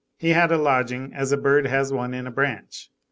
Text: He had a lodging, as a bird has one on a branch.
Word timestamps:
He 0.17 0.29
had 0.31 0.51
a 0.51 0.57
lodging, 0.57 1.13
as 1.13 1.31
a 1.31 1.37
bird 1.37 1.67
has 1.67 1.93
one 1.93 2.15
on 2.15 2.25
a 2.25 2.31
branch. 2.31 2.89